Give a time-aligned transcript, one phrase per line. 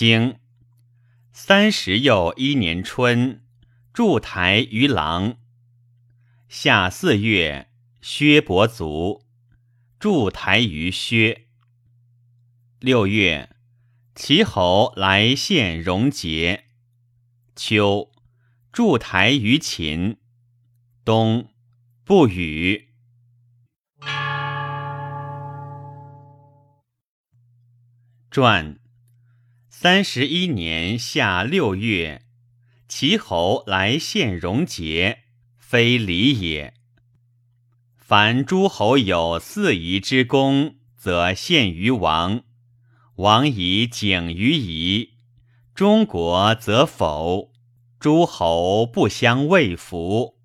[0.00, 0.38] 经
[1.30, 3.44] 三十又一年春，
[3.92, 5.36] 筑台于廊。
[6.48, 9.26] 夏四月，薛伯卒，
[9.98, 11.48] 筑台于薛。
[12.78, 13.54] 六月，
[14.14, 16.64] 齐侯来献戎节。
[17.54, 18.10] 秋，
[18.72, 20.16] 筑台于秦。
[21.04, 21.50] 冬，
[22.04, 22.88] 不雨。
[28.30, 28.79] 传
[29.82, 32.20] 三十一年夏六月，
[32.86, 35.20] 齐侯来献戎节，
[35.56, 36.74] 非礼也。
[37.96, 42.42] 凡诸侯有四夷之功，则献于王，
[43.14, 45.14] 王以景于夷；
[45.74, 47.50] 中国则否。
[47.98, 50.39] 诸侯不相畏服。